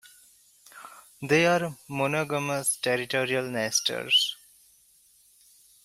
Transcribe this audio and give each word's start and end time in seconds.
They 1.21 1.45
are 1.45 1.77
monogamous, 1.87 2.75
territorial 2.77 3.47
nesters. 3.51 4.35